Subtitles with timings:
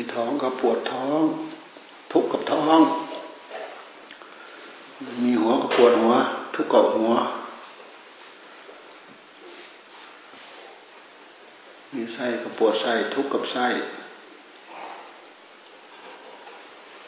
[0.00, 1.22] มีท้องก็ปวดท้อง
[2.12, 2.80] ทุกข์กับท้อง
[5.24, 6.14] มีหัวก็ปวดหัว
[6.54, 7.12] ทุกข์กับหัว
[11.94, 13.66] มีไส้ก็ปวดไส้ ทุกข์กับไส้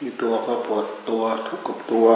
[0.00, 2.06] มีตัวก็ปวดตัว ทุกข์กับตัว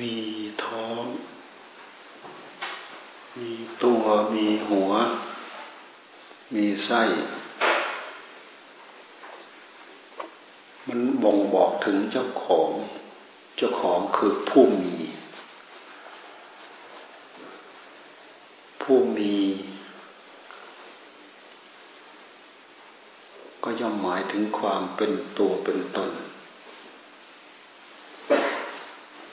[0.00, 0.14] มี
[0.64, 1.02] ท้อง
[3.38, 3.52] มี
[3.84, 4.90] ตัว มีหัว
[6.54, 7.02] มีไส้
[10.88, 12.70] มันบ่งบอกถึงเจ้าของ
[13.56, 14.96] เจ้าของคือผู้มี
[18.82, 19.36] ผู้มี
[23.64, 26.10] ก็ย่อมหมายถึงความเป็นตัวเป็นตน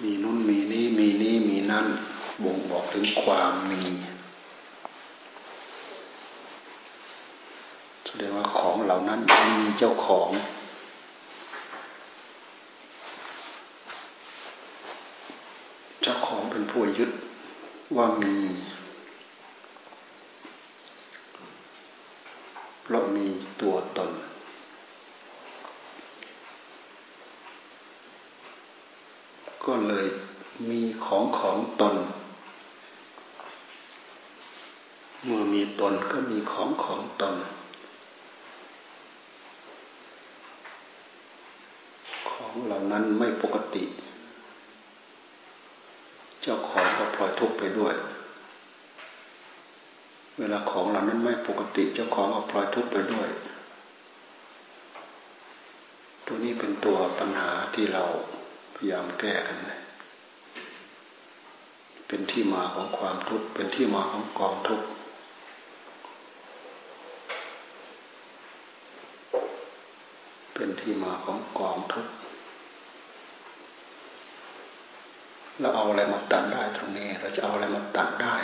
[0.02, 1.88] มีนู่นมีนี้มีนี้มีนั่น
[2.44, 3.82] บ่งบอกถึงความมี
[8.06, 9.20] แสดงว่าของเหล่านั้น
[9.60, 10.30] มีเจ้าของ
[16.04, 17.12] เจ้าของเป็นผู้ยึด
[17.96, 18.36] ว่ามี
[22.84, 23.28] เพราะมี
[23.62, 24.12] ตัวตน
[29.66, 30.08] ก็เลย
[30.70, 30.82] มี
[31.42, 31.96] ของตน
[35.24, 37.36] เมื่อมีตนก็มีของของตน
[42.30, 43.84] ของเหล่านั้นไม่ปกติ
[46.42, 47.96] เจ้าของก็ปล่อยทุกข์ไปด้วย
[50.40, 53.30] เวลาของเหล่านั้นไม่ปกติ เจ้าของก็ปล่อยทุกข์ไปด้วย
[56.26, 58.04] ตัวนี้เป็นตัวปัญหาที่เรา
[58.76, 59.80] พยายามแก้กันเลย
[62.14, 64.88] เป็นที่มาของความทุกข์เป็นที่มาของกองทุกข์
[70.54, 72.14] เป็นที่มาของกองทุกข์
[75.60, 78.36] เราเอาอะไรมาตัดได้ตรงนี้ เราจะเอาอะไรมาตัดได้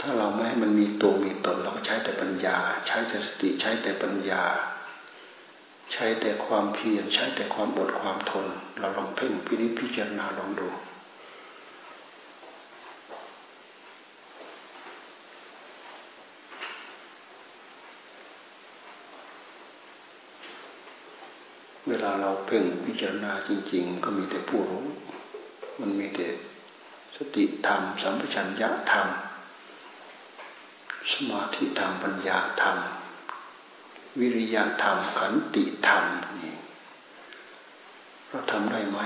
[0.00, 4.44] ถ้าเราไม่ให้มันมีตัวมีตนเราก็ใช้แต่ปัญญา ใช้แต่สติใช้แต่ปัญญา
[5.92, 8.46] ใช้แต่ความเพียรใช้แต่ความอดความทน
[8.78, 10.68] เราลองเพ่งพินิจพิจารณาลองดู
[21.88, 24.86] เวลาเราเพ่งพิจารณาจริง ๆ ก็มีแต่ผู้รู้
[25.80, 26.28] มันมีแต่
[27.16, 29.06] สติธรรม สัมปชัญญะธรรม
[31.12, 32.76] สมาธิธรรม ปัญญาธรรม
[34.20, 36.04] วิริยะธรรม ขันติธรรม
[36.40, 36.54] นี่
[38.28, 38.98] เราทำได้ไหม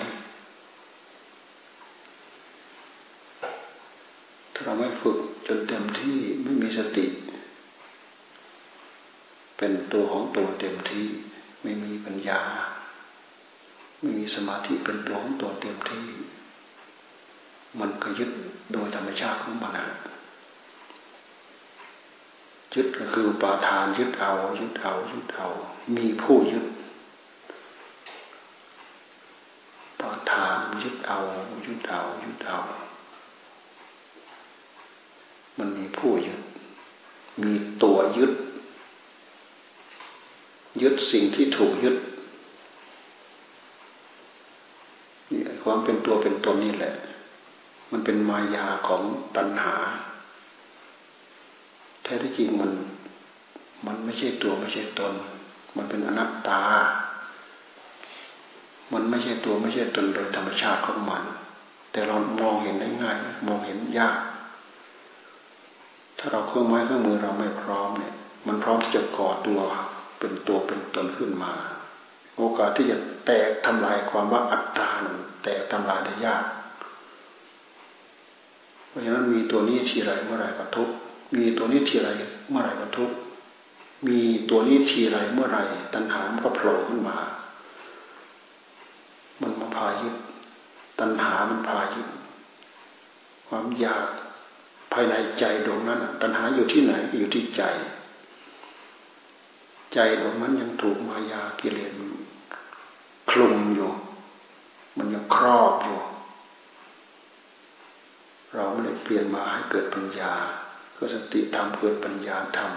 [4.52, 7.06] ถ้าเราไม่ฝึกจนเต็มที่ไม่มีสติ
[9.56, 11.06] เป็นตัวของตัวเต็มที่
[11.62, 12.40] ไม่มีปัญญา
[14.00, 16.06] ไม่มีสมาธิเป็นตัวของตัวเต็มที่
[17.80, 18.30] มันก็ยึด
[18.72, 19.86] โดยธรรมชาติของมันนะ
[22.76, 25.46] ยึดก็คือปาทานยึดเอา ยึดเอา ยึดเอา
[25.96, 26.66] มีผู้ยึด
[30.00, 31.18] ปาทานยึดเอา
[31.64, 32.58] ยึดเอายึดเอา
[35.58, 36.40] มันมีผู้ยึด
[37.42, 38.32] มีตัวยึด
[40.82, 41.96] ยึดสิ่งที่ถูกยึด
[45.30, 46.94] นี่ความเป็นตัวเป็นตนนี่แหละ
[47.90, 49.02] มันเป็นมายาของ
[49.36, 49.76] ตัณหา
[52.06, 52.70] แท้ที่จริงมัน
[53.86, 55.14] มันไม่ใช่ตัวไม่ใช่ตน
[55.76, 56.62] มันเป็นอนัตตา
[58.92, 61.22] มันไม่ใช่ตัวไม่ใช่ตนโดยธรรมชาติของมัน
[61.92, 63.16] แต่เรามองเห็นได้ง่าย
[63.48, 64.16] มองเห็นยาก
[66.18, 68.14] ถ้าเราเครื่องไม้เครื่องมือเราไม่พร้อมเนี่ย
[68.46, 69.60] มันพร้อมที่จะก่อตัว
[70.18, 71.52] เป็นตัวเป็นตนขึ้นมา
[72.36, 72.96] โอกาสที่จะ
[73.26, 74.88] แตกทำลายความว่าอัตตา
[75.42, 76.44] แตกทำลายได้ยาก
[78.88, 80.90] เพราะฉะนั้นมีตัวนี้ทีไรเมื่อไรก็ทุก
[81.34, 82.10] มีตัวนี้ทีไร
[82.50, 83.16] เมื่อไรก็ทุกข์
[84.06, 84.18] มี
[84.50, 85.58] ตัวนี้ทีไรเมื่อไร
[85.94, 87.16] ตัณหามันก็โผล่ขึ้นมา
[89.40, 90.14] มันมาพายึด
[91.00, 92.08] ตัณหามันพายึด
[93.48, 94.04] ความอยาก
[94.92, 97.62] ภายในใจดวงนั้น ตัณหาอยู่ที่ไหนอยู่ที่ใจ
[99.92, 101.90] ใจดวงนั้นยังถูกมายากิเลส
[103.30, 103.90] คลุมอยู่
[104.96, 105.98] มันยังครอบอยู่
[108.54, 110.32] เราไม่ได้เปลี่ยนมาให้เกิดปัญญา
[110.96, 112.72] ก็สติธรรมเกิดปัญญาธรรม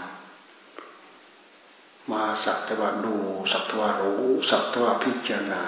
[2.11, 3.15] มาสักตว่าดู
[3.51, 5.63] สักตว่ารู้สักตว่าพิจารณา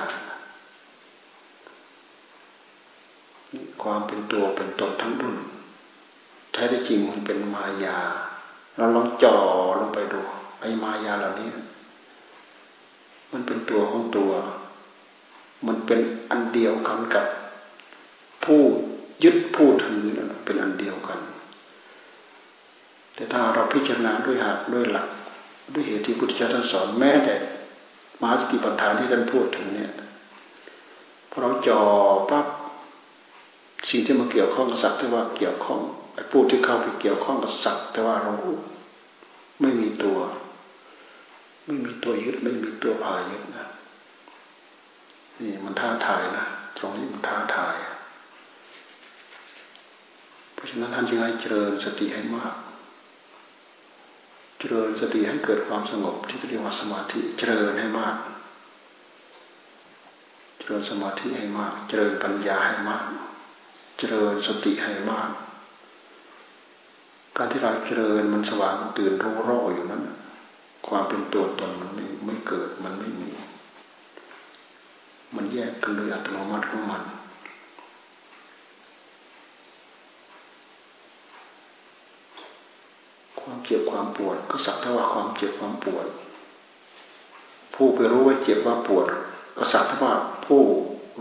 [3.81, 5.37] ความเป็นตัวเป็นตนทั้งดุน
[6.51, 7.99] แท้ที่จริงมันเป็นมายา
[8.75, 9.35] เราลองจ่อ
[9.79, 10.21] ลงไปดู
[10.59, 11.49] ไอ้มายาเหล่านี้
[13.31, 14.31] มันเป็นตัวของตัว
[15.67, 15.99] มันเป็น
[16.29, 17.25] อันเดียวกันกับ
[18.43, 18.61] ผู้
[19.23, 20.03] ยึดผู้ถือ
[20.45, 21.19] เป็นอันเดียวกัน
[23.21, 25.07] แต่ถ้าเราพิจารณาด้วยหักด้วยหลัก
[25.73, 27.35] ด้วยเหตุที่พุทธเจ้าท่านสอนแม้แต่
[28.21, 29.91] มาสติปัฏฐานที่ท่านพูดถึงเนี่ย
[31.29, 31.81] พอเราจ่อ
[32.29, 32.45] ปั๊บ
[33.89, 35.79] สิ่งที่มาเกี่ยวข้องกับสัตว์ที่ว่าเกี่ยวข้อง
[36.15, 38.33] ไอ้ผู้ที่เข้าไปเกี่ยวข้องกับสัตว์แต่ว่าเรา
[39.61, 40.17] ไม่มีตัว
[41.65, 43.67] ไม่มีตัวยึดไม่มีตัวพายึดนะ
[45.39, 46.45] นี่มันท้าทายนะ
[46.77, 47.75] ตรงนี้มันท้าทาย
[50.53, 52.55] เพราะฉะนั้นท่านจึงให้เจริญสติให้มาก
[54.63, 58.15] เจริญสติให้เกิดความสงบที่เรียกว่าสมาธิเจริญให้มาก
[60.57, 63.03] เจริญสมาธิให้มาก เจริญปัญญาให้มาก
[63.97, 65.29] เจริญสติให้มาก
[67.37, 70.03] การที่เราเจริญมันสว่างตื่นรู้รออยู่นั้น
[70.87, 73.29] ความเป็นตัวตนมันไม่ไม่เกิดมันไม่มี
[75.35, 77.03] มันแยกกันโดยอัตโนมัติของมัน
[83.39, 86.05] ความเจ็บความปวด ก็สักเท่าว่าความเจ็บความปวด
[87.75, 89.07] ผู้ไปรู้ว่าเจ็บว่าปวด
[89.57, 90.13] ก็สักเท่าว่า
[90.45, 90.61] ผู้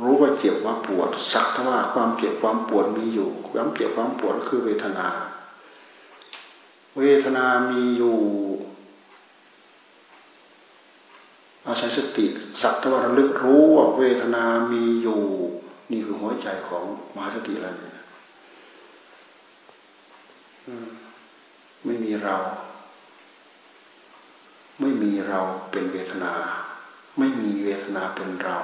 [0.02, 5.06] รู้ว่าเจ็บว่าปวด สักเท่าว่าความเจ็บความปวดมีอยู่ ความเจ็บความปวดคือเวทนา
[6.98, 8.18] เวทนามีอยู่
[11.66, 12.26] อาศัยสติ
[12.62, 15.20] สักเท่าว่าระลึกรู้ว่าเวทนามีอยู่
[15.90, 17.96] นี่คือหัวใจของมหาสติแล้วเนี่ย
[21.84, 22.36] ไม่มีเรา
[24.80, 25.40] ไม่มีเรา
[25.70, 26.32] เป็นเวทนา
[27.18, 28.58] ไม่มีเวทนาเป็นเรา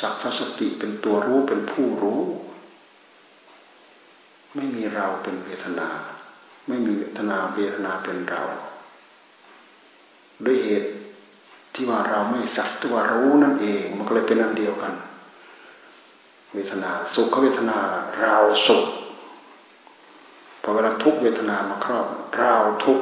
[0.00, 2.22] สักสติเป็นตัวรู้เป็นผู้รู้
[4.54, 5.88] ไม่มีเราเป็นเวทนา
[6.68, 8.42] ไม่มีเวทนาเวทนาเป็นเรา
[10.44, 10.90] ด้วยเหตุ
[11.74, 14.94] ที่ว่าเราไม่สักตัวรู้นั่นเอง มันก็เลยเป็นอันเดียวกัน
[16.54, 17.78] เวทนา สุขเวทนา
[18.20, 18.36] เรา
[18.66, 18.84] สุข
[20.68, 22.06] อเวลาทุกเวทนามาครอบ
[22.36, 22.54] เรา
[22.84, 22.98] ทุก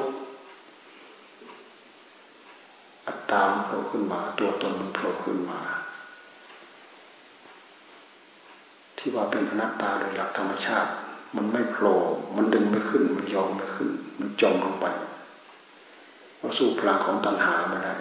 [3.07, 5.61] อัตตามโผล่ขึ้นมา ตัวตนมันโผล่ขึ้นมา
[8.97, 10.91] ที่ว่าเป็นอนัตตาโดยหลักธรรมชาติ
[11.37, 11.99] มันไม่โผล่
[12.37, 14.87] มันดึงไม่ขึ้น มันยอมไม่ขึ้น มันจมลงไป
[16.39, 17.95] เราสู้พลังของตัณหาไม่ได้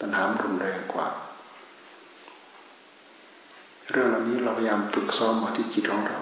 [0.00, 1.08] ตัณหามันรุนแรงกว่า
[3.90, 6.20] เรื่องเหล่านี้เราพยายามฝึกซ้อมมาที่จิตของเรา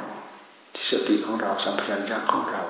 [0.74, 2.62] ที่สติของเราสัมผัสญาของเรา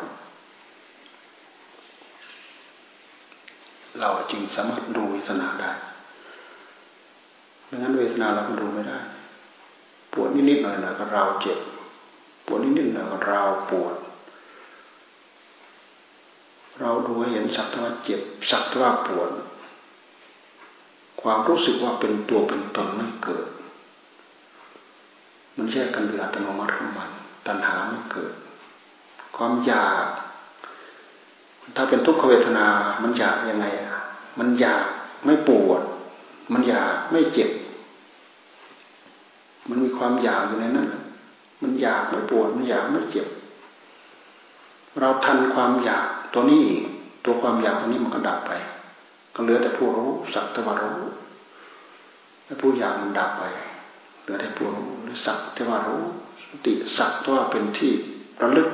[4.00, 5.72] เราจึงสามารถดูเวทนาได้
[7.66, 8.98] ไม่งั้นเวทนาเราก็ดูไม่ได้
[10.12, 11.58] ปวดนิดๆหน่อยๆก็เราเจ็บ
[12.46, 13.94] ปวดนิดๆหน่อยก็เราปวด
[16.80, 18.20] เราดูให้เห็นสักว่าเจ็บ
[18.50, 19.30] สักว่าปวด
[21.20, 23.46] ความรู้สึกว่าเป็นตัวเป็นตนไม่เกิด
[25.56, 27.10] มันแยกกันโดยอัตโนมัติของมัน
[27.46, 28.32] ตัณหาไม่เกิด
[29.36, 30.06] ความอยาก
[31.76, 32.66] ถ้าเป็นทุกขเวทนา
[33.02, 34.00] มันอยากยังไงอะ
[34.38, 34.84] มันอยาก
[35.24, 35.82] ไม่ปวด
[36.52, 37.50] มันอยากไม่เจ็บ
[39.68, 40.88] มันมีความอยากอยู่ในนั้น
[41.62, 43.26] มันอยากไม่ปวด มันอยากไม่เจ็บ
[45.00, 46.64] เราทันความอยากตัวนี้
[47.24, 48.52] ตัวความอยากตัวนี้มันก็ดับไป
[49.34, 51.00] ก็เหลือแต่ผู้รู้สักตะวันรู้
[52.44, 53.44] แล้วผู้อยากมันดับไป
[54.22, 56.04] เหลือแต่ผู้รู้หรือสักตะวันรู้
[56.66, 57.92] ติสักว่าเป็นที่
[58.42, 58.70] ระลึก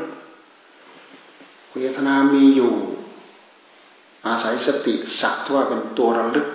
[1.74, 2.72] เวทนามีอยู่
[4.26, 6.48] อาศัยสติสักว่าเป็นตัวระลึก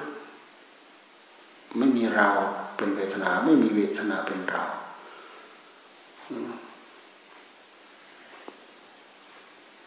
[1.78, 2.30] ไม่มีเรา
[2.78, 4.64] เป็นเวทนาไม่มีเวทนาเป็นเรา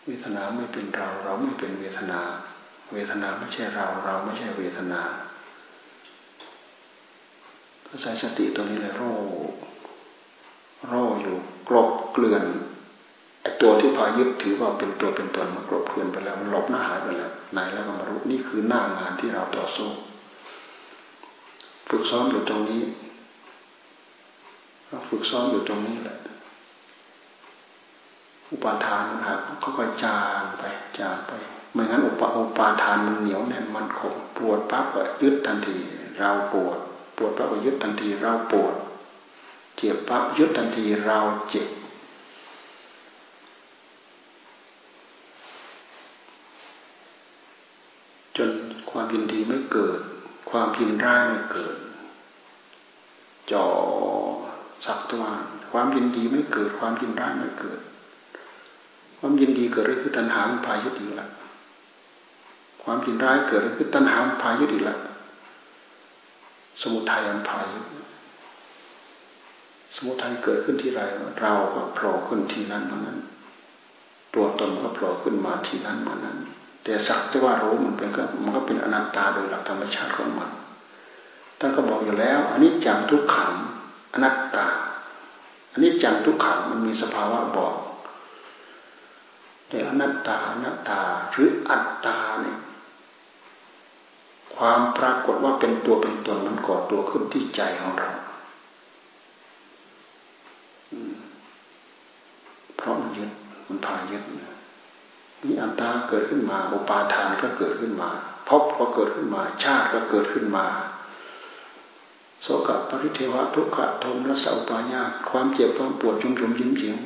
[0.07, 2.21] เวทนาไม่เป็นเรา เราไม่เป็นเวทนา
[2.93, 5.01] เวทนาไม่ใช่เรา เราไม่ใช่เวทนา
[7.89, 8.95] อาศัยสติตัวนี้เลย
[10.89, 11.37] โร่อยู่
[11.69, 12.45] กลบเกลื่อน
[13.43, 19.89] ไอตัวที่พายึดถือว่าเป็นตัวเป็นตนมันกลบเกลื่อนไปแล้วมันหลบหน้าหายไปแล้วไหนแล้วก็มารู้นี่คือหน้างานที่เราต่อสู้
[21.89, 22.83] ฝึกซ้อมอยู่ตรงนี้
[25.09, 26.19] ฝึกซ้อมอยู่ตรงนี้แหละ
[28.51, 30.65] อุปาทานมันหักค่อยๆจางไป
[30.99, 31.33] จางไป
[31.73, 35.77] ไม่งั้นอุปอุปาทานมันเหนียวแน่นมันคงปวดปั๊บก็ยึดทันที
[36.19, 36.79] เราปวด
[37.17, 38.75] ปวดปั๊บก็ยึดทันที เราปวด
[39.85, 41.19] จ็บปั๊บยึดทันทีเรา
[41.51, 41.69] เจ็บ
[48.37, 48.51] จน
[48.91, 50.01] ความยินดีไม่เกิด
[50.51, 51.77] ความยินร้ายไม่เกิด
[53.53, 53.67] จ่อ
[54.87, 55.33] สักตว่า
[55.71, 57.81] ความยินดีไม่เกิด ความยินร้ายไม่เกิด
[59.19, 61.29] ความยินดีเกิดก็คือตัณหาพายุดีละ
[62.83, 64.97] ความยินร้ายเกิดก็คือตัณหาพายุดีละ
[66.81, 67.81] สมุทัยอันพายุ
[69.95, 71.01] สมุทัยเกิดขึ้นที่ไร
[71.41, 73.19] เราก็โผล่ขึ้นที่นั้นเหมือนนั้น
[74.35, 76.39] ตัวตนก็โผล่ขึ้นมาที่นั้นเหมือนนั้น
[76.85, 80.51] แต่สักแต่ว่ารู้มันเป็นก็มันก็เป็นอนัตตาโดยหลักธรรมชาติของมัน
[81.59, 83.53] ท่านก็บอกอยู่แล้วอันนี้จังทุกขัง
[84.15, 84.67] อนัตตา
[85.73, 87.75] อันนี้จังทุกขังมันมีสภาวะบอก
[89.69, 91.01] แต่อนัตตาอนัตตา
[91.33, 92.59] หรืออัตตาเนี่ย
[94.57, 98.11] ความปรากฏว่าเป็นตัวเป็นตนมันก่อตัวขึ้นที่ใจของเรา
[102.77, 103.31] เพราะมันยึด
[103.75, 104.25] มันพายึด
[105.45, 108.11] มีอัตตาเกิดขึ้นมา อุปาทานก็เกิดขึ้นมา
[108.49, 110.67] พบก็เกิดขึ้นมา ชาติก็เกิดขึ้นมา
[112.43, 116.99] โสกปริเทวะทุกขะโทมและสาวปายาความเจ็บความปวดจุ่มจุมยิ้มยิ้ม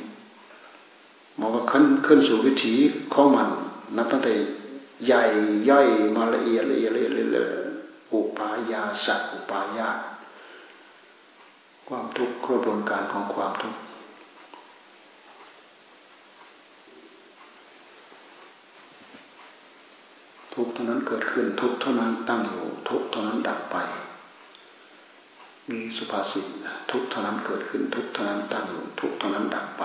[1.39, 2.75] มันก็ขึ้นขึ้นสู่วิถี
[3.13, 3.47] ของมัน
[3.97, 4.33] นับตั้งแต่
[5.05, 5.23] ใหญ่
[5.69, 7.47] ย่อยมาละเอียดละเอียดละเอียดเลย
[8.13, 9.89] อุปายาสัอุปายา
[11.87, 13.79] ความทุกข์กระบวนการของความทุกข์
[20.61, 23.77] ทุกเท่านั้นเกิดขึ้นทุกเท่านั้นตั้งอยู่ทุกเท่านั้นดับไป
[25.69, 26.45] มีสุภาษิต
[26.91, 29.83] ทุกเท่านั้นเกิดขึ้นทุกเท่านั้นตั้งอยู่ทุกเท่านั้นดับไป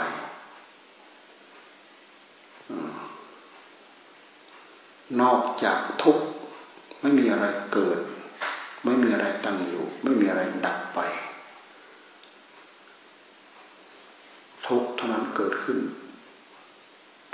[5.21, 6.17] นอกจากทุก
[7.01, 7.99] ไม่มีอะไรเกิด
[8.85, 11.01] ไม่มีอะไรตั้งอยู่ ไม่มีอะไรดับไป
[14.67, 15.79] ทุกเท่านั้นเกิดขึ้น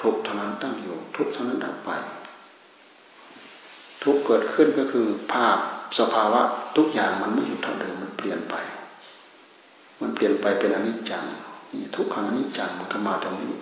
[0.02, 1.92] ทุกเท่านั้นตั้งอยู่ ทุกเท่านั้นดับไป
[4.02, 5.56] ทุกเกิดขึ้นก็คือภาพ
[5.98, 6.40] สภาวะ
[6.76, 8.54] ทุกอย่างมันไม่อยู่เท่าเดิมมันเปลี่ยนไป
[10.00, 11.24] มันเปลี่ยนไปเป็นอนิจจัง
[11.72, 13.54] นี่ทุกขังอนิจจังมันก็มาตรงนี้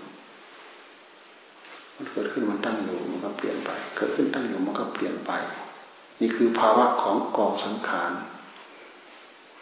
[1.95, 5.33] มันเกิดขึ้นมันตั้งอยู่มันก็เปลี่ยนไป เกิดขึ้นตั้งอยู่มันก็เปลี่ยนไป
[6.21, 8.13] นี่คือภาวะของกองสังขาร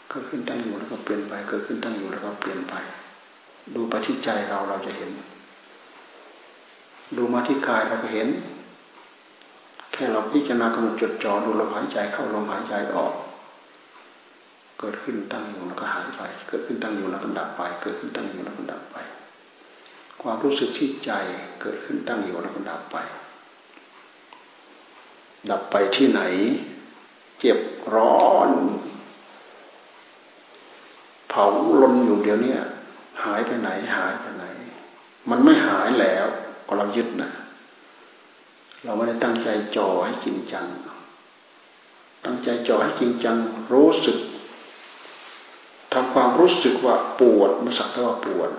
[0.08, 2.74] เกิดขึ้นตั้งอยู่แล้วก็เปลี่ยนไป เกิดขึ้นตั้งอยู่แล้วก็เปลี่ยนไป
[3.74, 5.10] ดูไปที่ใจเราเราจะเห็น
[7.16, 8.28] ดูมาที่กายเราก็เห็น
[9.96, 13.14] แค่เราพิจารณากำหนดจดจ่อดูลมหายใจเข้าลมหายใจออก
[14.78, 18.96] เกิดขึ้นตั้งอยู่แล้วก็หายไป เกิดขึ้นตั้งอยู่แล้วก็ดับไป เกิดขึ้นตั้งอยู่แล้วก็ดับไป
[20.22, 21.10] ความรู้สึกที่ใจ
[21.60, 22.96] เกิดขึ้นตั้งอยู่แล้วก็ดับไป
[25.50, 26.22] ดับไปที่ไหน
[27.40, 27.58] เจ็บ
[27.94, 28.50] ร้อน
[31.28, 31.44] เผา
[31.82, 32.54] ลนอยู่เดี๋ยวนี้
[33.24, 34.44] หายไปไหนหายไปไหน
[35.30, 36.26] มันไม่หายแล้ว
[36.66, 37.30] ก็เรายึดนะ
[38.86, 40.66] เราไม่ได้ตั้งใจจ่อให้จริงจัง
[42.24, 43.36] ตั้งใจจ่อให้จริงจัง
[43.72, 44.18] รู้สึก
[45.92, 48.50] ทำความรู้สึกว่าปวดมันสักแต่ว่าปวด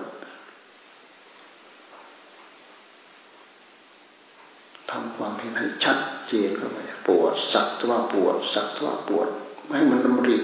[4.90, 9.28] ทำความเห็นให้ชัดเจนเข้าไปปวดสักว่าปวดสักว่าปวด
[9.64, 10.36] ไม่ให้มันดำริ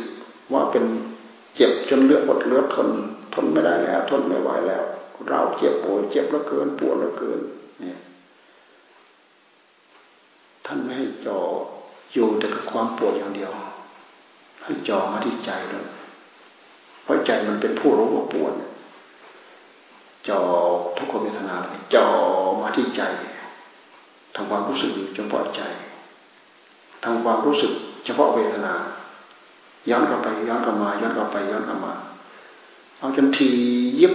[0.53, 0.85] ว่าเป็น
[1.57, 2.88] เจ็บจนเลือดอดเลือดทน
[3.35, 4.83] ทนไม่ได้แล้ว ทนไม่ไหวแล้ว
[5.29, 7.41] เราเจ็บปวดเจ็บแล้วเกินปวดแล้วเกิน
[7.81, 7.99] เนี่ย
[10.66, 11.38] ท่านไม่ให้จ่อ
[12.12, 13.52] อยู่แต่กับความปวดอย่างเดียว
[14.64, 15.87] ให้จ่อมาที่ใจเลย
[17.02, 18.54] เพราะใจมันเป็นผู้รู้ว่าปวด
[20.28, 20.40] จ่อ
[20.97, 21.56] ทุกขเวทนา
[21.94, 22.06] จ่อ
[22.61, 23.02] มาที่ใจ
[24.35, 25.62] ทำความรู้สึกเฉพาะใจ
[27.04, 27.73] ทำความรู้สึก
[28.04, 28.75] เฉพาะเวทนา
[29.90, 31.94] ย้อนกลับไปย้อนกลับมาย้อนกลับไปย้อนกลับมา
[32.99, 33.49] เอาจนที
[34.00, 34.12] ยิบ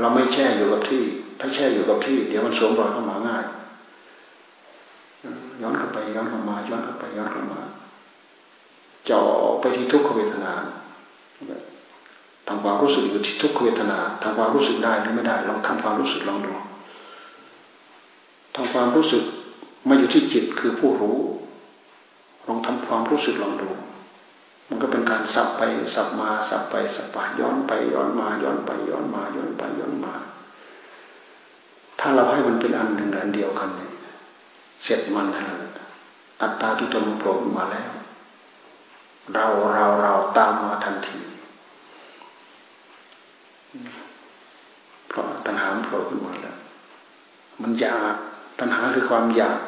[0.00, 1.02] เราไม่แช่อยู่กับที่
[1.40, 3.44] ถ้าแช่อยู่กับที่ เดี๋ยวมันสวมรอยเข้ามาง่าย
[5.62, 7.60] ย้อนกลับไปย้อนกลับมาย้อนกลับไปย้อนกลับมา
[9.10, 9.20] จ่อ
[9.60, 10.52] ไปที่ทุกขเวทนา
[12.48, 16.52] ทำความรู้สึกอยู่ที่ทุกขเวทนาทำความรู้สึกได้หรือไม่ได้ลองทำความรู้สึกลองดู
[18.56, 19.22] ทำความรู้สึก
[19.88, 21.18] มาอยู่ที่จิตคือผู้รู้
[22.46, 23.70] ลองทำความรู้สึกลองดู
[24.68, 25.62] มันก็เป็นการสับไป
[25.94, 30.14] สับมาสับไปสับไปย้อนไปย้อนมาย้อนไปย้อนมาย้อนไปย้อนมา
[32.00, 33.91] ถ้าเราให้มันเป็นอันหนึ่งอันเดียวกันเนี่ย
[34.82, 35.54] เสร็จมันแล้ว
[36.40, 37.92] อัตตาที่ตนโผล่มาแล้ว
[39.34, 41.20] เราเราเราตามมาทันที
[45.08, 46.56] เพราะตัณหาโผล่ขึ้นมาแล้ว
[47.62, 48.14] มันอยาก
[48.58, 49.58] ตัณหาคือความอยาก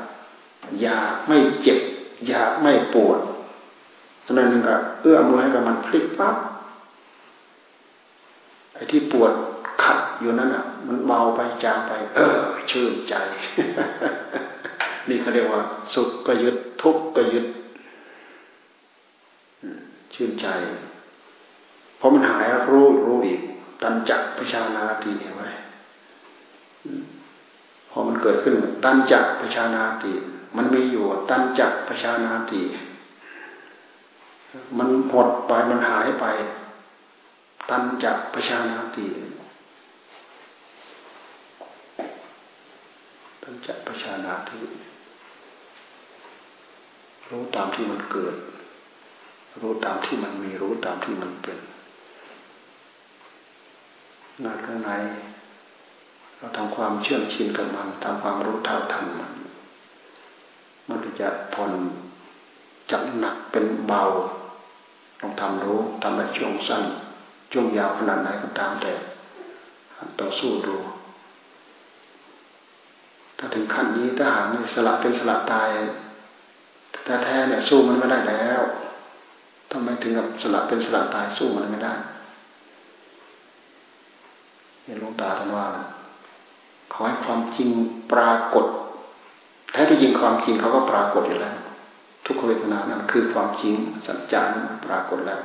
[0.82, 1.78] อยากไม่เจ็บ
[2.28, 3.20] อยากไม่ปวด
[4.26, 6.36] ฉะนั้นก็เอื้อมมือให้กับมันพลิกปั๊บ
[8.72, 9.32] ไอ้ที่ปวด
[9.82, 12.38] ขัดอยู่นั่นอะ มันเบาไปจางไป เออ
[12.70, 13.14] ชื่นใจ
[15.08, 15.62] นี่เขาเรียกว่า
[15.94, 17.46] สุขก็ยึดทุกข์ก็ยึด
[20.14, 20.46] ชื่นใจ
[21.98, 23.40] พอมันหายรู้รู้อีก
[23.82, 25.42] ตันจักประชานาติเห็นไหม
[27.90, 30.12] พอมันเกิดขึ้นตันจักประชานาติ
[30.56, 32.62] มันมีอยู่ตันจักประชานาติ
[34.78, 36.24] มันหมดไปมันหายไป
[37.70, 39.06] ตันจักประชานาติ
[43.42, 44.60] ตันจักประชานาติ
[47.30, 48.36] รู้ตามที่มันเกิด
[49.60, 51.58] รู้ตามที่มันมีรู้ตามที่มันเป็น
[54.44, 54.90] งานข้างใน
[56.36, 59.32] เราทำความเชื่อมชินกับมันทำความรู้เท่าทันมัน
[60.88, 61.72] มันจะผ่อน
[62.90, 64.02] จากหนักเป็นเบา
[65.20, 66.84] ต้องทำรู้ทำในช่วงสั้น
[67.52, 68.92] ช่วงยาวขนาดไหนก็ตามแต่
[70.20, 70.76] ต่อสู้ดู
[73.38, 75.70] ถ้าถึงขั้นนี้ถ้าหากสละเป็นสละตาย
[77.04, 78.62] แต่แท้เนี่ยสู้มันไม่ได้แล้ว
[79.70, 81.94] ทำไมถึงกับสละเป็นสละตายสู้มันไม่ได้
[84.84, 85.66] เห็นลวงตาท่านว่า
[86.92, 87.70] ขอให้ความจริง
[88.12, 88.66] ปรากฏ
[89.72, 91.56] แท้ที่จริงความจริงเขาก็ปรากฏอยู่แล้ว
[92.26, 93.74] ทุกขเวทนานั้นคือความจริง
[94.06, 95.40] สัจจานั้นปรากฏแล้ว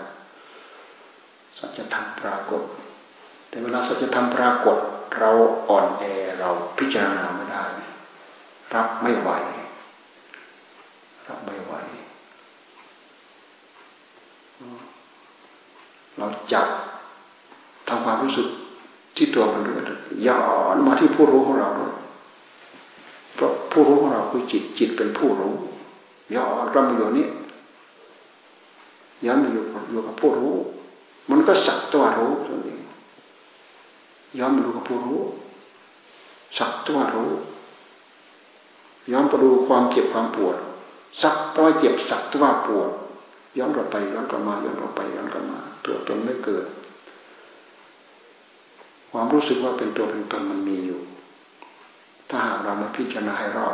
[1.60, 2.62] สัจธรรมปรากฏ
[3.50, 4.78] แต่เวลาสัจธรรมปรากฏ
[5.18, 5.32] เรา
[5.70, 6.04] อ่อนแอ
[6.40, 7.64] เราพิจารณาไม่ได้
[8.76, 9.30] รับไม่ไหว
[11.30, 11.74] รับไม่ไหว
[16.18, 16.68] เราจับ
[17.88, 18.48] ทำความรู้สึก
[19.16, 19.84] ที่ตัวมันเลย
[20.28, 20.42] ย้อ
[20.76, 21.94] นมาที่ผู้รู้ของเราด้วย
[23.36, 25.54] เพราะผู้รู้ของเราคือจิตจิตเป็นผู้รู้
[26.36, 27.28] ย้อนเรามาอยู่นี้
[29.26, 30.56] ย้อนมาอยู่อยู่กับผู้รู้
[31.30, 32.78] มันก็สักตัวรู้ตัวนี้
[34.40, 35.22] ย้อนมาดูกับผู้รู้
[36.58, 37.32] สักตัวรู้
[39.12, 40.56] ย้อนไปดูความเจ็บความปวด
[41.22, 42.90] สักตัวเจ็บสักตัวปวด
[43.58, 46.66] ย้อนกลับไปย้อนกลับมาย้อนกลับไปย้อนกลับมา ตัวตนไม่เกิด
[49.12, 51.00] ความรู้สึกว่าเป็นตัวเป็นตนมันมีอยู่
[52.30, 53.74] ถ้าหากเรามาพิจารณาให้รอบ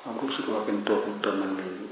[0.00, 1.90] ความรู้สึกว่าเป็นตัวเป็นตนมันมีอยู่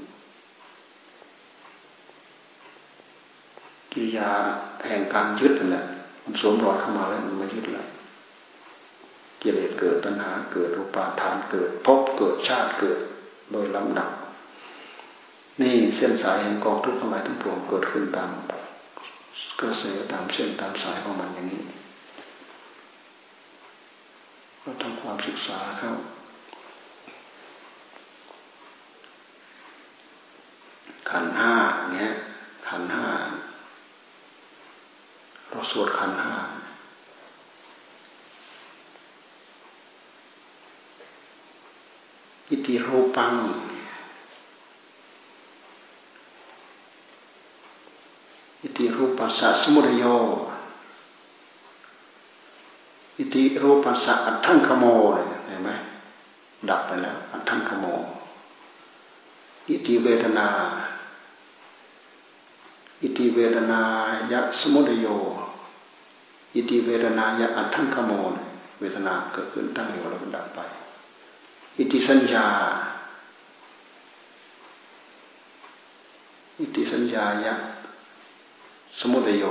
[3.91, 4.29] กิริยา
[4.87, 5.85] แห่งการยึดนั่นแหละ
[6.23, 7.87] มันสวมรอยเข้ามาแล้วมันไม่ยึดแล้ว
[9.45, 12.99] กิเลสเกิดตัณหาเกิดรูปาทานเกิดพบเกิดชาติเกิด
[13.51, 14.09] โดยลำดับ
[15.61, 18.29] นี่เส้นสายแห่งกองทุกข์ทั้งหลายทั้งปวงเกิดขึ้นตาม
[19.59, 21.61] กระแสตามเส้นตามสายของมันอย่างนี้
[24.63, 25.97] ก็ทำความศึกษาครับ
[31.09, 31.53] ขันห้า
[31.93, 32.11] เนี้ย
[32.67, 33.07] ขันห้า
[35.49, 36.35] เราสวดขันห้า
[42.49, 43.33] อิติรูปัง
[48.61, 50.03] อิติรูปัสสะสมุทโย
[53.17, 54.85] อิติรูปัสสะอัตถังขโม
[55.47, 55.69] เห็นไหม
[56.69, 57.85] ดับไปแล้ว อัตถังขโม
[59.69, 60.47] อิติเวทนา
[63.01, 63.81] อิติเวทนา
[64.31, 65.07] ยะสมุทโย
[66.55, 68.11] อิติเวทนายะอัตถังขโม
[68.79, 70.59] เวทนาเกิดขึ้นตั้งอยู่แล้วก็ดับไป
[71.77, 72.47] อิติสัญญา
[76.59, 77.53] อิติสัญญายะ
[78.99, 79.43] สมุทโย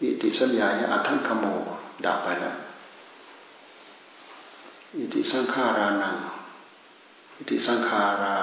[0.00, 1.44] อิติสัญญายะอัทังคโม
[2.04, 2.56] ดับไปแล้ว
[4.96, 6.16] อิติสังขารานัง
[7.36, 8.36] อิติสังขารา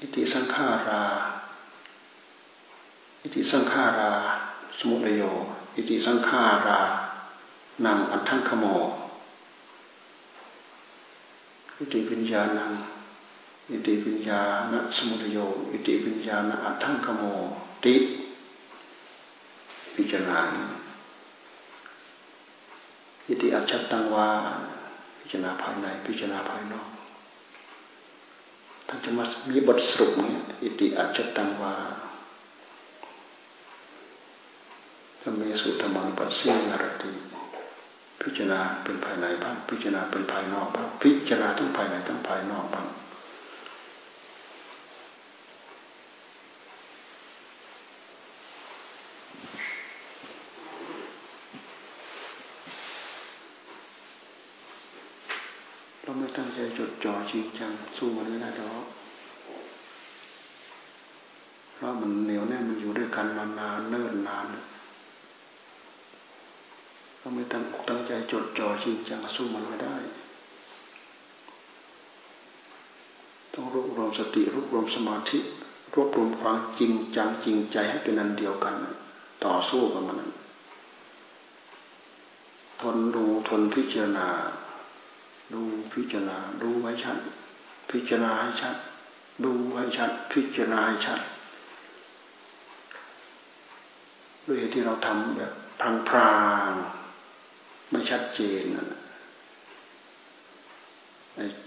[0.00, 1.02] อิติสังขารา
[3.22, 4.12] อิติสังขารา
[4.78, 5.22] สมุทโย
[5.76, 6.80] อิติสังขารา
[7.84, 8.64] นังอัตถังขโม
[11.76, 12.72] อิติปิญญาณัง
[13.70, 14.40] อิติปิญญา
[14.72, 15.38] ณสมุทโย
[15.72, 17.22] อิติปิญญาณอัตถังขโม
[17.84, 17.94] ติ
[19.94, 20.38] พิจารณา
[23.28, 24.28] อิติอัจฉตังวา
[25.18, 26.88] พิจารณาภายในพิจารณาภายนอก
[28.86, 31.74] ท่านจะมามีบทสรุปเนี่ยอิติอัจฉตังวา
[35.22, 37.10] ธรรมเมสุธรรมังปัสสินารติ
[38.22, 42.86] พิจารณาเป็นภายในบ้าง พิจารณาเป็นภายนอกบ้าง พิจารณาทั้งภายในทั้งภายนอกบ้าง
[56.02, 58.84] เราไม่ตั้งใจจดจ่อจริงจังสู้มันไม่ได้หรอก
[61.74, 64.60] เพราะมันเหนียวแน่มันอยู่ด้วยกันมานานเนิ่นนานเรา
[67.34, 69.96] ไม่ตั้งตั้งใจจดจ่อจริงจังสู้มันไม่ได้
[73.54, 75.38] ต้องรวบรวมสติรวบรวมสมาธิ
[75.94, 78.74] รวบรวมความจริงจังจริงใจให้เป็นอันเดียวกัน
[79.44, 80.18] ต่อสู้กับมัน
[82.80, 84.28] ทนดูทนพิจารณา
[85.52, 85.62] ดู
[85.94, 87.18] พิจารณา ดูไว้ชัด
[87.90, 88.76] พิจารณาให้ชัด
[89.44, 91.20] ดูให้ชัด พิจารณาให้ชัด
[94.46, 96.34] ด้วยที่เราทำแบบพางพรา
[96.68, 96.70] ง
[97.92, 98.62] ไม่ชัดเจน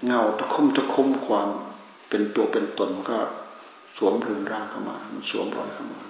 [0.05, 1.49] เงาตะคุ่มตะคุ่มความ
[2.09, 3.17] เป็นตัวเป็นตนก็
[3.97, 6.01] สวมเรือนร่างเข้ามา มันสวมรอยเข้ามา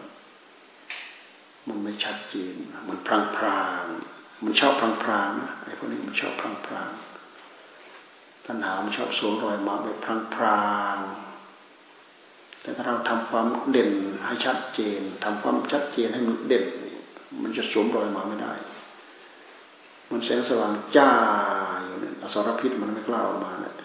[1.67, 2.55] มันไม่ชัดเจน
[2.89, 3.83] มันพรางพราง
[4.43, 6.91] มันชอบพรางพรางนะไอ้พวกนี้มันชอบพรางพราง
[8.45, 10.97] ตัณหามันชอบสวมรอยมาแบบพรางพราง
[12.61, 13.91] แต่ถ้าเราทำความเด่น
[14.25, 16.65] ให้ชัดเจนทำความชัดเจนให้มันเด่น
[17.41, 18.53] มันจะสวมรอยมาไม่ได้
[20.11, 21.09] มันแสงสว่างจ้า
[21.85, 23.75] อยู่เนี่ยอสรพิษมันไม่กล้าออกมาเนี่ย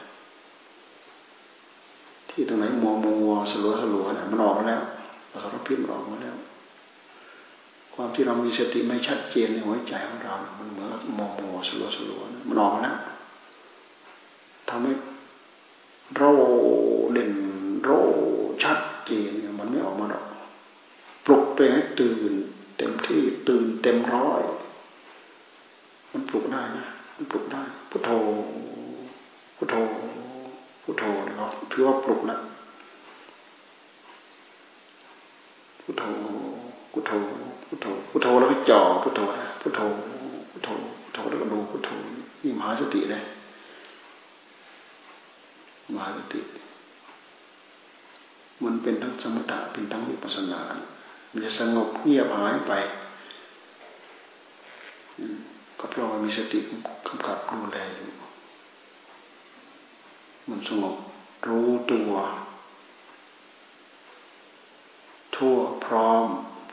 [2.31, 4.83] ที่ตรงไหนมัวมัวสลัวสลัวเนี่ยมันออกมาแล้ว
[5.33, 6.37] อสรพิษมันออกมาแล้ว
[7.95, 12.97] ความที่เรามีสติไม่ชัดเจนในหัวใจของเรา มันเหมือนมัวมัวสลัวสลัวมันออกมาแล้ว
[14.69, 14.93] ทำให้
[16.17, 16.31] เรา
[17.13, 17.33] เด่น
[17.85, 17.99] เรา
[18.63, 20.25] ชัดเจนมันไม่ออกมาหรอก
[21.25, 22.33] ปลุกไปให้ตื่น
[22.79, 24.43] เต็มที่ตื่นเต็มร้อย
[26.13, 26.85] มันปลุกได้นะ
[27.17, 28.11] มันปลุกได้พุทโธ
[29.57, 29.75] พุทโธ
[30.83, 32.41] พุทโธเนะครับถือว่าปลุกแล้ว
[35.83, 36.05] พุทโธ
[36.93, 37.13] พุทโธ
[37.67, 39.21] พุทโธพุทโธแล้วก็จ่อพุทโธ
[39.61, 39.81] พุทโธ
[40.51, 40.69] พุทโธ
[41.03, 41.91] พุทโธแล้วก็ดูพุทโธ
[42.43, 43.23] นี่มหาสติเลย
[45.95, 46.41] มหาสติ
[48.65, 50.61] มันเป็นทั้งสมถะเป็นทั้งวิปัสสนา
[51.31, 52.73] มันจะสงบเงียบหายไป
[55.81, 56.59] ก็เพราะว่ามีสติ
[57.07, 58.09] กำกับดูแลอยู่
[60.49, 60.97] มันสงบ
[61.49, 62.13] รู้ตัว
[65.37, 66.27] ทั่วพร้อม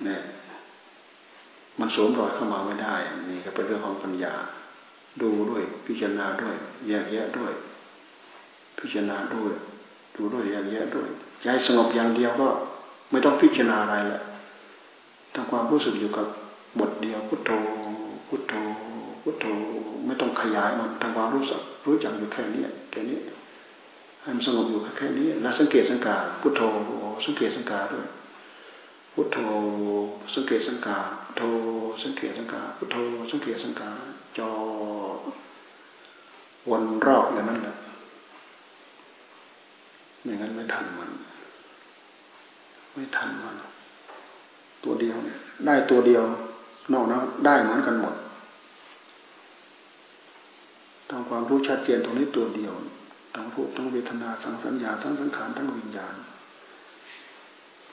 [0.06, 0.22] เนี่ย
[1.80, 2.96] มันสวมรอยเข้ามาไม่ได้
[3.30, 4.34] นี่ก็เป็นเรื่องของปัญญา
[5.22, 6.56] ดูด้วย พิจารณาด้วย
[6.88, 7.54] แยกแยะด้วย
[8.78, 9.54] พิจารณาด้วย
[10.15, 11.08] ดูด้วยแยกแยะด้วย
[11.41, 12.48] ใจสงบอย่างเดียวก็
[13.12, 14.22] ไม่ต้องพิจารณาอะไรแหละ
[15.34, 16.28] ทำความรู้สึกอยู่กับ
[16.80, 17.52] บทเดียวพุทโธ
[18.28, 18.54] พุทโธ
[19.30, 19.48] พุทโธ
[20.06, 23.20] ไม่ต้องขยายมันทำความรู้สึกรู้จักอยู่แค่นี้แค่นี้
[24.22, 26.62] ให้มันสงบอยู่แค่นี้ แล้วสังเกตสังการพุทโธ
[27.26, 28.08] สังเกตสังการด้วย
[29.13, 29.38] พุทโธ
[30.36, 31.44] สังเกตสังการพุทโธ
[32.04, 32.98] สังเกตสังการพุทโธ
[33.32, 33.98] สังเกตสังการ
[34.38, 34.52] จอ
[36.70, 37.76] วนรอบอย่างนั้นแหละ
[40.24, 41.12] ไม่งั้นไม่ทันมัน
[42.94, 43.56] ไม่ทันมัน
[44.84, 46.24] ตัวเดียวเนี่ยได้ตัวเดียว
[46.94, 48.16] นอกนั้นได้เหมือนกันหมด
[51.10, 52.74] ทำความรู้ชัดเจนตรงนี้ตัวเดียว
[53.36, 56.15] ทั้งรูปทั้งเวทนาทั้งสัญญาทั้งสังขารทั้งวิญญาณ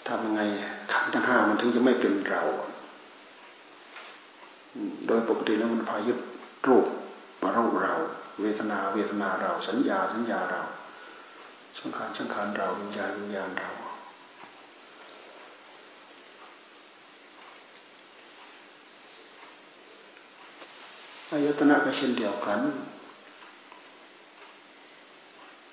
[0.08, 0.42] ทำยังไง
[0.92, 2.42] ขันทั้งห้ามันถึงจะไม่เป็นเรา
[5.06, 6.18] โดยปกติแล้วมันพายึด
[6.68, 6.86] รูป
[7.42, 7.94] มาเราเรา
[8.42, 10.62] เวทนาเวทนาเรา สัญญาสัญญาเรา
[11.78, 13.70] สังขารสังขารเราวิญญาณวิญญาณเรา
[21.30, 22.60] อายตนะก็เช่นเดียวกัน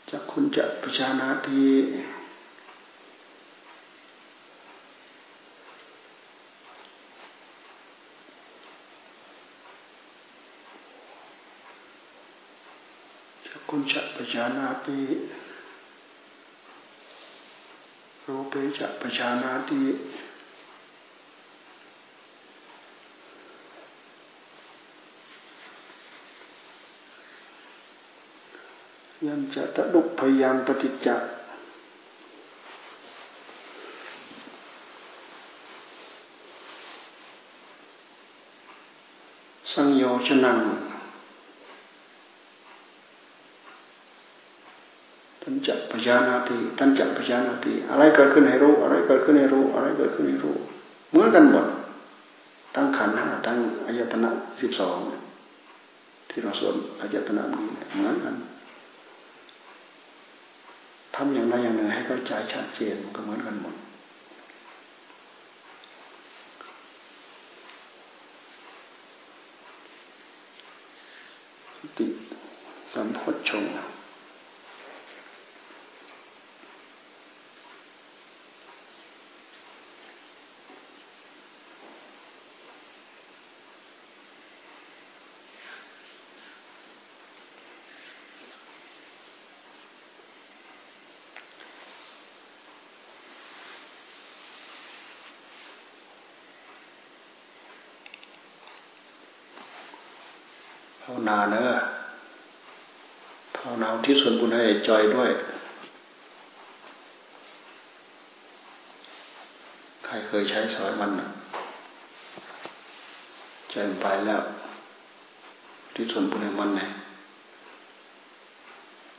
[0.09, 1.65] จะ คุณจะพิชานาที
[13.45, 14.99] จะคุณจะพิชานาที
[18.25, 19.81] รูปจะปชานาติ
[29.25, 31.29] ยันจะตะลุกพยายามปฏิจจ์
[39.73, 40.59] สังโยชนัง
[45.67, 50.55] จักพยานาทีท่านจักพยานาทีอะไรเกิดขึ้นให้รู้ อะไรเกิดขึ้นให้รู้ อะไรเกิดขึ้นให้รู้
[51.09, 51.65] เหมือนกันหมด
[52.75, 54.29] ทั้งขันห้าทั้งอายตนะ
[54.61, 54.97] สิบสอง
[56.29, 58.35] ที่เราสวดอายตนะนี้เหมือนกัน
[61.23, 63.75] ทำอย่างใดอย่างหนึ่งให้เข้าใจชัดเจนก็เหมือนกันหมด
[71.97, 72.05] ติ
[72.93, 73.65] สัมพชง
[101.01, 101.81] ภาวนาเนอะ
[103.57, 105.31] ภาวนาที่ส่วนบุญให้จอยด้วย
[110.05, 111.11] ใครเคยใช้สอยมัน
[113.71, 114.41] ใจไปแล้ว
[115.93, 116.81] ที่ส่วนบุญให้มันไง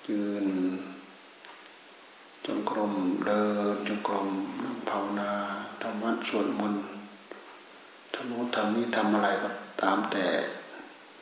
[0.06, 0.46] ยืน
[2.46, 2.92] จงกรม
[3.26, 4.28] เดินจงกรม
[4.62, 5.30] นั่งภาวนา
[5.82, 6.82] ทำวัดสวดมนต์
[8.14, 9.48] ทำโน้นทำนี้ทำอะไรก็
[9.82, 10.26] ตามแต่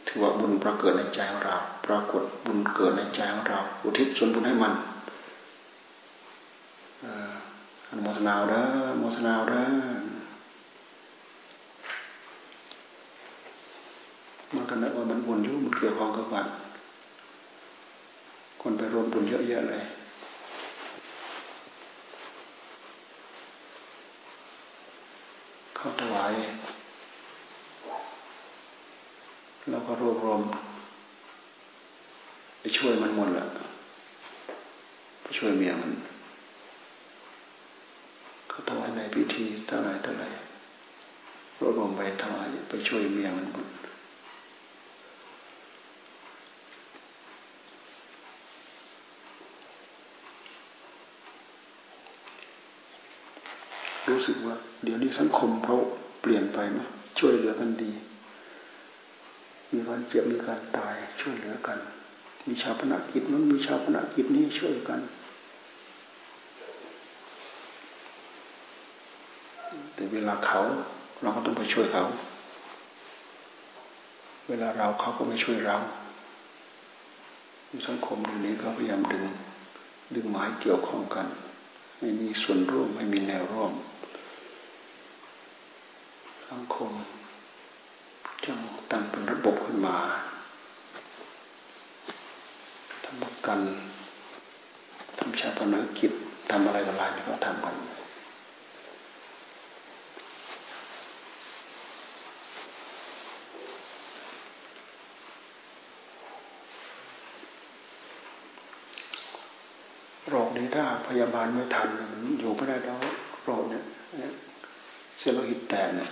[0.07, 4.73] ถือว่าบุญปรากฏในใจของเรา ปรากฏบุญเกิดในใจของเรา อุทิศส่วนบุญให้มัน
[7.89, 8.65] อนุโมทนาเด้อ
[8.99, 9.67] โมทนาเด้อ
[14.55, 16.47] มันก็นึกว่ามันบุญอยู่มันเกี่ยวข้องกับวัด
[18.61, 19.85] คนไปรวมบุญเยอะแยะเลย
[25.77, 26.33] เขาถวาย
[29.69, 30.41] แล้วก็รวบรวม
[32.61, 33.45] ไปช่วยมันหมดแหละ
[35.23, 35.93] ไปช่วยเมียมัน
[38.49, 40.25] เขาถวายในพิธีเท่าไรเท่าไร
[41.59, 43.69] รวบรวมไปถวายไปช่วยเมียมันหมด
[54.09, 55.77] รู้สึกว่า เดี๋ยวนี้สังคมเขา
[56.21, 56.87] เปลี่ยนไปนะ
[57.19, 57.91] ช่วยเหลือกันดี
[59.73, 61.79] มีการเจ็บมีการตายช่วยเหลือกัน
[62.47, 65.01] มีชาวพนักกิจนั้นมีชาวพนักกิจนี้ช่วยกัน
[69.95, 70.61] แต่เวลาเขา
[71.23, 72.05] เราก็ต้องไปช่วยเขา
[74.49, 75.77] เวลาเราเขาก็ไม่ช่วยเรา
[77.89, 79.25] สังคมเดี๋ยวนี้ก็พยายามดึง
[80.15, 81.27] ดึงไม้เกี่ยวข้องกัน
[81.99, 83.73] ไม่มีส่วนร่วมไม่มีแนวร่วม
[86.49, 86.91] สังคม
[88.45, 88.59] จึง
[89.71, 89.99] ขึ้นมา
[93.05, 93.61] ทำกัน
[95.19, 96.13] ทำชาปนกิจ
[96.51, 97.75] ทำอะไรต่ออะไรก็ทำกัน
[110.29, 111.89] โรคนี้ถ้าพยาบาลไม่ทัน
[112.41, 112.99] อยู่ไม่ได้แล้ว
[113.45, 113.85] โรคเนี่ย
[115.19, 116.11] เซลล์หิตแตกเนี่ย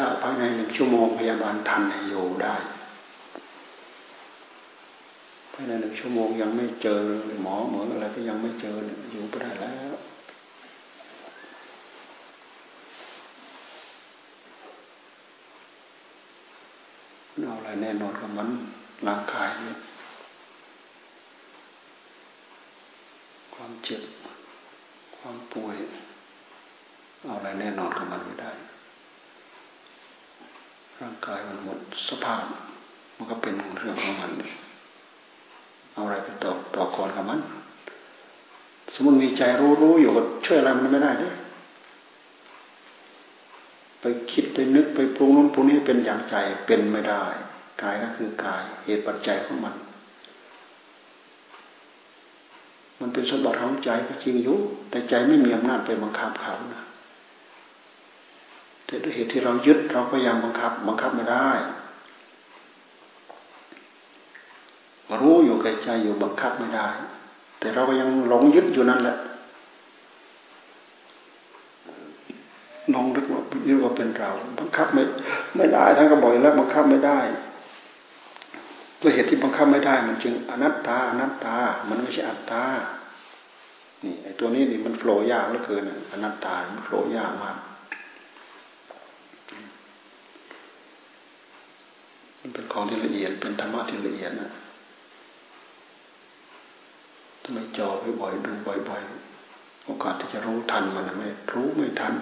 [0.00, 2.54] ถ้าภายในหนึ่งชั่วโมงพยาบาลทันอยู่ได้
[5.52, 7.02] ภายในหนึ่งชั่วโมงยังไม่เจอ
[7.42, 8.76] หมอเหมือนอะไรก็ยังไม่เจอ
[9.10, 9.94] อยู่ไม่ได้แล้ว
[17.44, 18.48] เอาอะไรแน่นอนกับมัน
[19.06, 19.48] ร่างกาย
[23.54, 24.02] ความเจ็บ
[25.16, 25.76] ความป่วย
[27.22, 28.52] เอาอะไรแน่นอนกับมันไม่ได้
[31.00, 32.42] ร่างกายมันหมดสภาพ
[33.16, 34.30] มันก็เป็นเรื่องของมัน
[35.92, 37.40] เอาอะไรไปต่อต่อกรกับมัน
[38.94, 41.34] สมมติมีใจรู้รู้อยู่ก็ช่วยอะไรมันไม่ได้เลย
[44.00, 47.22] ไปคิดไปนึกไปปรุงนู้นปรุงนี้เป็นอย่างใจเป็นไม่ได้
[47.82, 49.74] กายก็คือกายเหตุปัจจัยของมัน
[53.00, 54.56] มันเป็นสมบัติของใจก็จริงอยู่
[54.90, 56.82] แต่ใจไม่มีอำนาจไปบังคับเขานะ
[58.88, 61.50] แต่ด้วยเหตุที่เรายึดเราก็ยังบังคับ บังคับไม่ได้
[65.20, 66.88] รู้อยู่กับใจอยู่บังคับไม่ได้
[67.60, 69.16] แต่เราก็ยังหลงยึดอยู่นั่นแหละ
[72.94, 75.02] ลองนึกว่ายึดว่าเป็นเรา บังคับไม่
[75.56, 77.18] ไม่ได้ท่านก็บอกแล้วบังคับไม่ได้
[79.00, 81.56] ด้วยเหตุที่บังคับไม่ได้ มันจึงอนัตตาอนัตตา
[81.88, 82.64] มันไม่ใช่อัตตา
[84.04, 87.56] นี่ไอ้ตัวนี้นี่มันโผล่ยากเหลือเกินอนัตตา มันโผล่ยากมาก
[92.40, 94.50] มันเป็นของที่ละเอียด เป็นธรรมะที่ละเอียดนะ
[97.42, 97.88] ทำไมจอ
[98.20, 102.14] บ่อยๆดูบ่อยๆโอกาสที่จะรู้ทันมันไม่รู้ไม่ทัน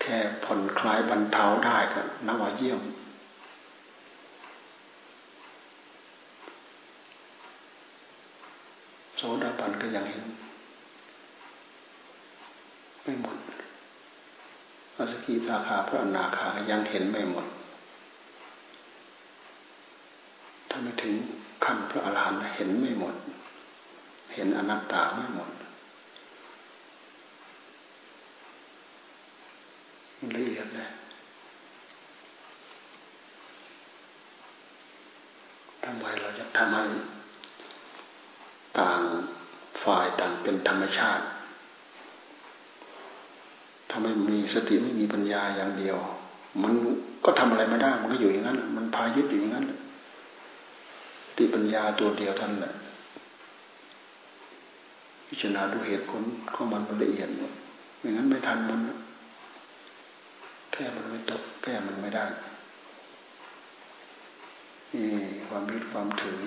[0.00, 2.80] แค่ผ่อนคลายบรรเทาได้ก็นับว่าเยี่ยม
[9.16, 10.24] โสดาบันก็ยังเห็น
[13.02, 13.37] ไม่หมด
[15.28, 17.46] อสกิทาคาพระอนาคายังเห็นไม่หมด
[20.68, 21.14] ถ้าไม่ถึง
[21.64, 23.14] ขั้นพระอรหันต์เห็นไม่หมด
[24.34, 25.50] เห็นอนัตตาไม่หมด
[30.34, 30.88] ละเอียดเลย
[35.84, 36.84] ทำไมเราจะทำให้
[38.78, 39.00] ต่าง
[39.82, 45.96] ฝ่ายต่างเป็นธรรมชาติาไม่มีสติไม่มีปัญญาอย่างเดียว
[46.62, 46.72] มัน
[47.24, 49.66] ก็ทำอะไรไม่ได้ มันก็อยู่อย่างนั้น มันพายึดอยู่อย่างนั้น
[51.36, 52.72] ติปัญญาตัวเดียวท่านแหละ
[55.26, 56.22] พิจารณาดูเหตุผล
[56.54, 57.52] ของมันมันละเอียดหมด
[57.98, 58.80] ไม่งั้นไม่ทันมัน
[60.72, 62.24] แก้มันไม่ตกแก้มันไม่ได้
[64.92, 65.06] นี่
[65.48, 66.40] ความยึดความถือ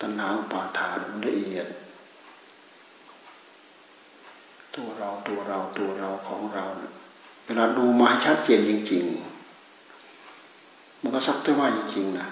[0.00, 1.66] ตัณหาปาทานมันละเอียด
[4.76, 6.64] ตัวเราตัวเราตัวเราของเรา
[7.44, 9.04] เวลาดูมาชัดเจนจริง
[9.82, 12.28] ๆ มันก็สักแต่ว่าจริงๆนะ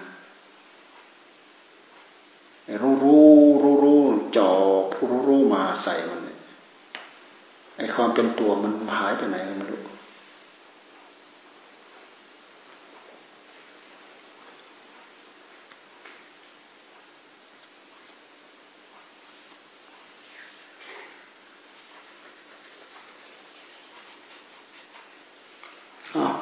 [2.83, 3.25] รู้รู้
[3.63, 4.01] รู้รู้
[4.37, 6.21] จอบรู้รู้มาใส่มัน
[7.77, 9.81] ไอความเป็นตัวมันหายไปไหนไม่รู้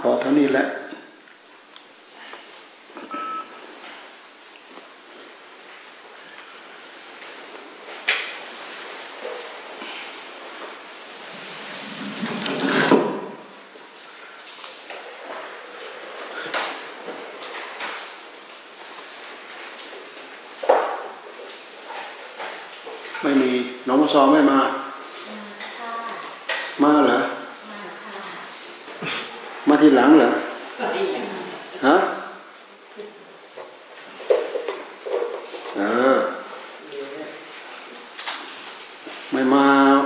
[0.01, 0.65] พอเท่านี้แหละ
[23.23, 23.51] ไม่มี
[23.87, 24.59] น้องมาซอไม่มา
[27.07, 27.21] เหรอ
[29.69, 30.31] มาทีหลังเหรอ
[31.87, 31.97] ฮะ
[35.77, 35.83] เอ
[36.15, 36.17] อ
[39.33, 39.65] ไม่มา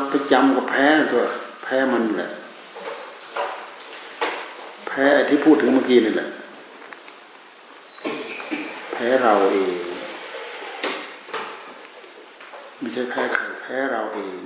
[0.08, 1.22] ไปจำกับแพ้ตัว
[1.64, 2.28] แพ้มันแหละ
[4.88, 6.28] แพูดถึงเมื่อกี้นี่แหละ
[8.92, 9.74] แพ้เราเอง
[12.78, 14.40] ไม่ใช่แพ้ใครแพ้เราเอง